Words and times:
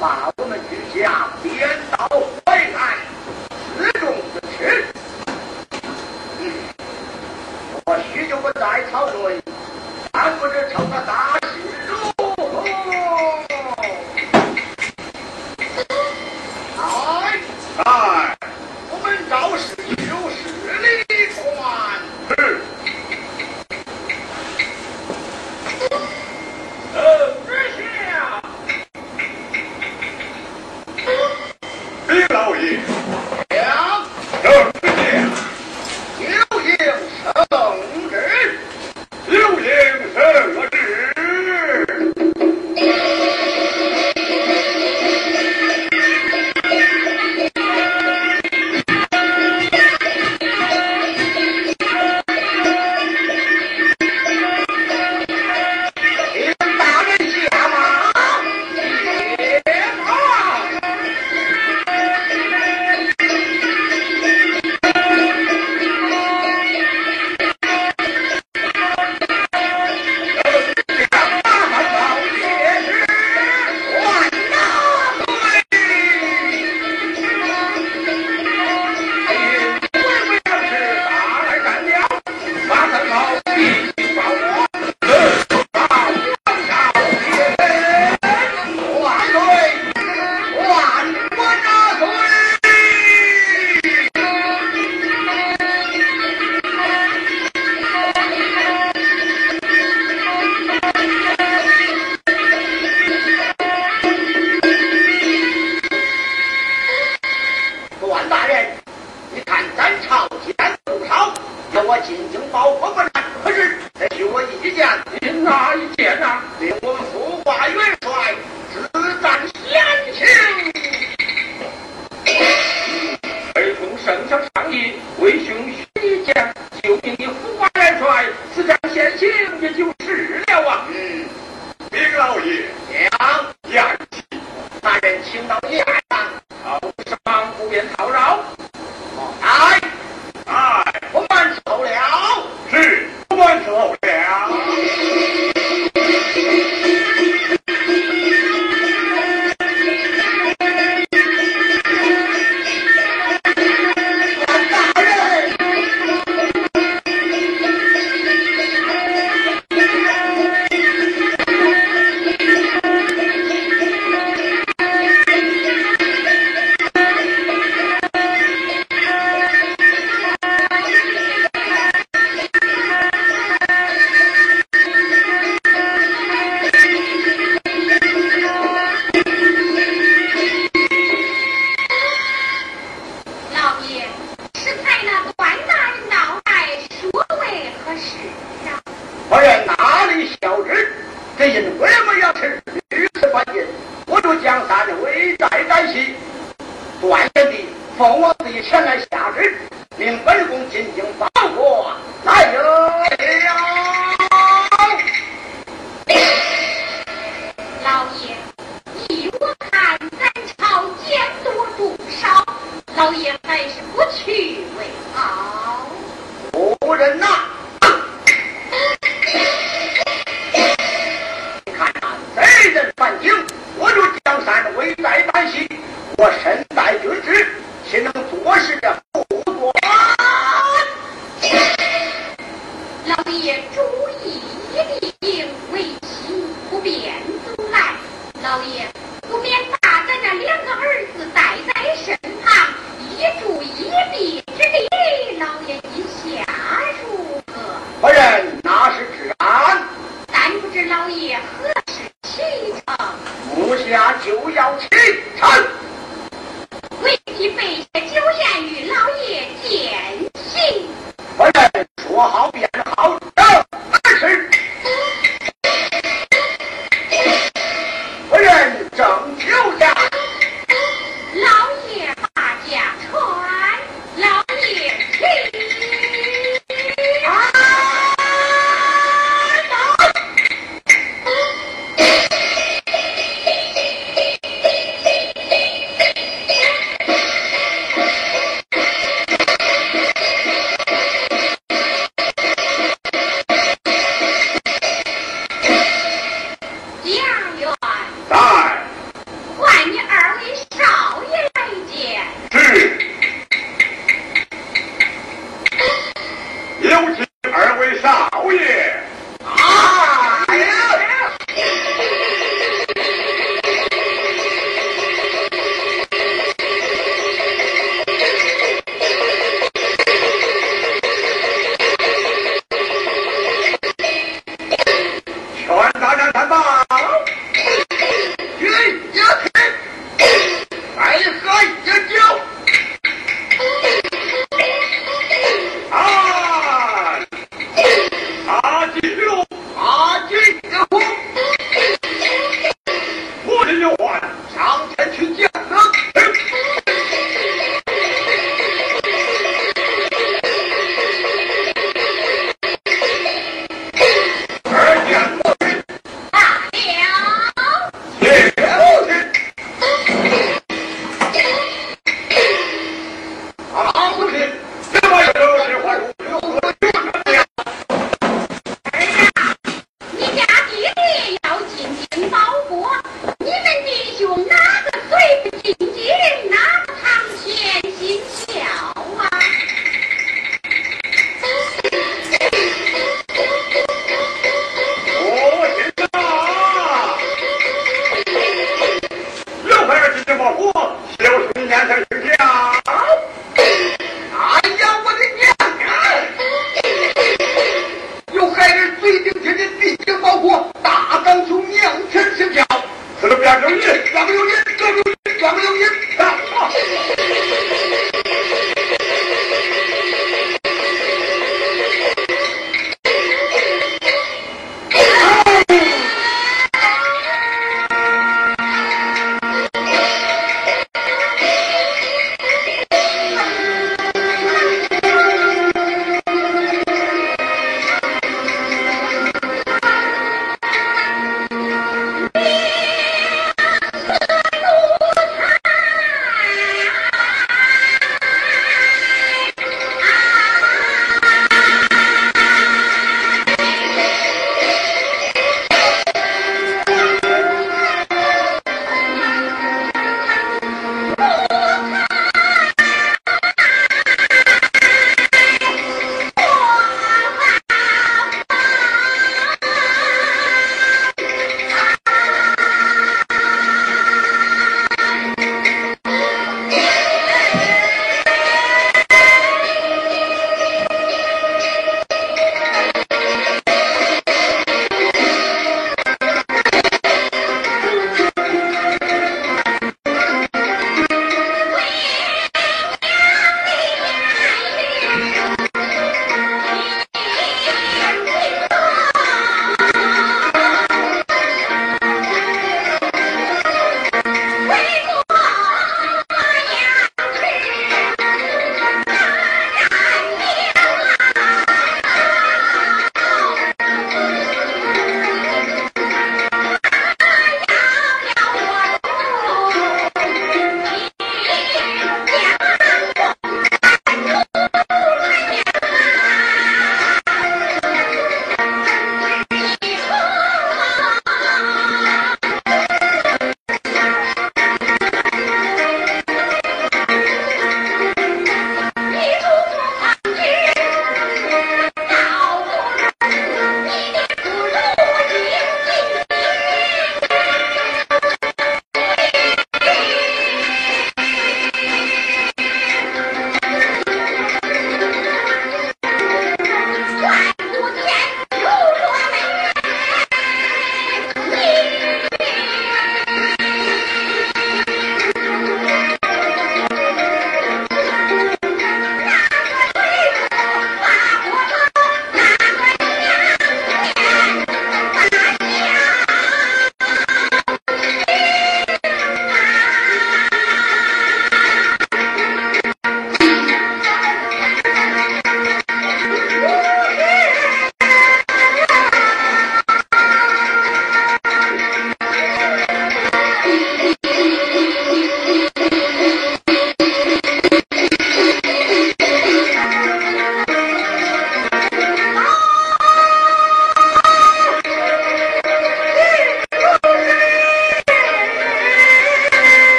Wow. 0.00 0.29